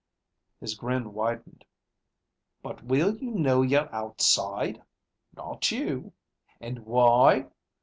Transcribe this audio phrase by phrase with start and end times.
[0.59, 1.63] His grin widened.
[2.63, 4.81] "But will you know yer outside?
[5.35, 6.13] Not you.
[6.59, 7.49] And why?